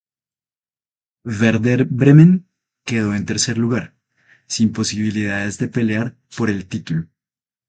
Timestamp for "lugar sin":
3.59-4.71